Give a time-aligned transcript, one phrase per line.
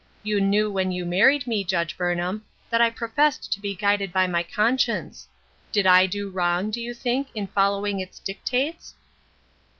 [0.23, 4.25] You knew when you married me, Judge Burnham, that I professed to be guided by
[4.25, 5.27] my conscience.
[5.71, 8.95] Did I do wrong, do you think, in following its dictates